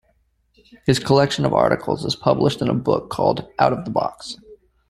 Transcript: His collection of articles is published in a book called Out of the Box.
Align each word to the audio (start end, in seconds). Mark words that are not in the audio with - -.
His 0.87 0.97
collection 0.97 1.45
of 1.45 1.53
articles 1.53 2.03
is 2.05 2.15
published 2.15 2.63
in 2.63 2.69
a 2.69 2.73
book 2.73 3.11
called 3.11 3.47
Out 3.59 3.71
of 3.71 3.85
the 3.85 3.91
Box. 3.91 4.35